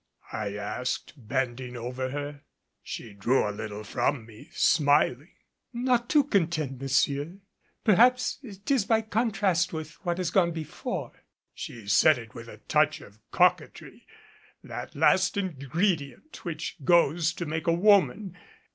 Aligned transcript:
I 0.31 0.55
asked, 0.55 1.13
bending 1.15 1.77
over 1.77 2.09
her. 2.09 2.41
She 2.81 3.13
drew 3.13 3.47
a 3.47 3.53
little 3.55 3.83
from 3.83 4.25
me, 4.25 4.49
smiling. 4.51 5.29
"Not 5.73 6.09
too 6.09 6.23
content, 6.23 6.81
monsieur. 6.81 7.37
Perhaps 7.83 8.39
'tis 8.65 8.85
by 8.85 9.03
contrast 9.03 9.73
with 9.73 10.03
what 10.03 10.17
has 10.17 10.31
gone 10.31 10.53
before." 10.53 11.11
She 11.53 11.87
said 11.87 12.17
it 12.17 12.33
with 12.33 12.47
a 12.47 12.57
touch 12.67 12.99
of 12.99 13.19
coquetry, 13.29 14.07
that 14.63 14.95
last 14.95 15.37
ingredient 15.37 16.43
which 16.45 16.77
goes 16.83 17.31
to 17.33 17.45
make 17.45 17.67
a 17.67 17.71
woman. 17.71 18.35